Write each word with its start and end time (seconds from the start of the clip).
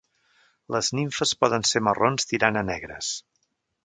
Les 0.75 0.87
nimfes 0.99 1.33
poden 1.43 1.67
ser 1.71 1.81
marrons 1.89 2.31
tirant 2.31 2.57
a 2.63 2.67
negres. 2.71 3.11